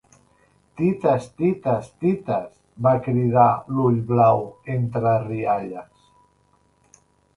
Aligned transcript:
Tites, 0.79 1.25
tites, 1.41 1.91
tites 2.05 2.57
—va 2.57 2.95
cridar 3.09 3.45
l'ullblau, 3.75 4.41
entre 4.77 5.13
rialles. 5.29 7.01